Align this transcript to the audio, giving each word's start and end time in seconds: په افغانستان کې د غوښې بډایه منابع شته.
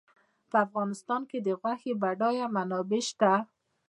په 0.49 0.57
افغانستان 0.65 1.21
کې 1.29 1.37
د 1.41 1.47
غوښې 1.59 1.93
بډایه 2.01 2.47
منابع 2.55 3.01
شته. 3.09 3.33